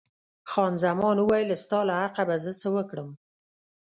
خان 0.51 0.73
زمان 0.83 1.17
وویل، 1.19 1.49
ستا 1.63 1.79
له 1.89 1.93
حقه 2.01 2.23
به 2.27 2.35
زه 2.43 2.51
څه 2.61 2.67
وکړم. 2.75 3.09